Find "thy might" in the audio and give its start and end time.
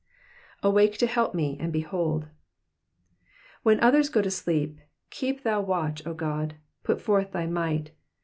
7.33-7.91